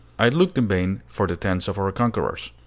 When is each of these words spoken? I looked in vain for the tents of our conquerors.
I 0.17 0.29
looked 0.29 0.57
in 0.57 0.67
vain 0.67 1.03
for 1.05 1.27
the 1.27 1.35
tents 1.37 1.67
of 1.67 1.77
our 1.77 1.91
conquerors. 1.91 2.53